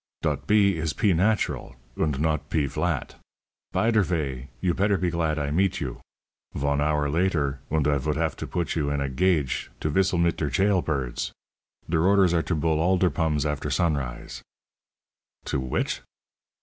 [0.23, 3.13] "Dot p is p natural, und not p vlat.
[3.71, 6.01] Py der vay, you petter pe glad I meet you.
[6.55, 10.17] Von hour later, und I vould half to put you in a gage to vistle
[10.17, 11.33] mit der chail pirds.
[11.87, 14.41] Der orders are to bull all der pums after sunrise."
[15.45, 16.01] "To which?"